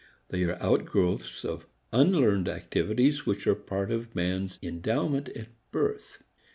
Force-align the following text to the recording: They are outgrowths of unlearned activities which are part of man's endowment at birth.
They 0.29 0.43
are 0.45 0.57
outgrowths 0.59 1.45
of 1.45 1.67
unlearned 1.93 2.49
activities 2.49 3.27
which 3.27 3.45
are 3.45 3.53
part 3.53 3.91
of 3.91 4.15
man's 4.15 4.57
endowment 4.63 5.29
at 5.35 5.49
birth. 5.69 6.23